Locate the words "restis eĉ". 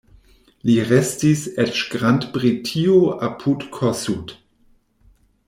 0.91-1.81